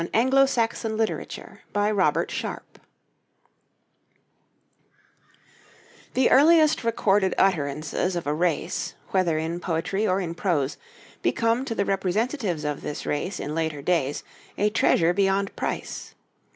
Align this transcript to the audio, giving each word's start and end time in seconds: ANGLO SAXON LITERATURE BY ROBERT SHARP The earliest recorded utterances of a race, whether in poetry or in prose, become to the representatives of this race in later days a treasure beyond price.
ANGLO 0.15 0.47
SAXON 0.47 0.97
LITERATURE 0.97 1.59
BY 1.73 1.91
ROBERT 1.91 2.31
SHARP 2.31 2.79
The 6.15 6.31
earliest 6.31 6.83
recorded 6.83 7.35
utterances 7.37 8.15
of 8.15 8.25
a 8.25 8.33
race, 8.33 8.95
whether 9.09 9.37
in 9.37 9.59
poetry 9.59 10.07
or 10.07 10.19
in 10.19 10.33
prose, 10.33 10.77
become 11.21 11.65
to 11.65 11.75
the 11.75 11.85
representatives 11.85 12.63
of 12.63 12.81
this 12.81 13.05
race 13.05 13.39
in 13.39 13.53
later 13.53 13.83
days 13.83 14.23
a 14.57 14.71
treasure 14.71 15.13
beyond 15.13 15.55
price. 15.55 16.15